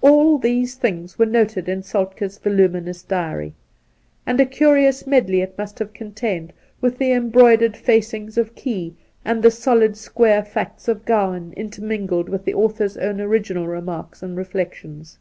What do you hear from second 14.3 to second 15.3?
reflec tions.